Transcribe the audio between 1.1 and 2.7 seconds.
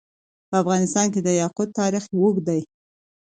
کې د یاقوت تاریخ اوږد دی.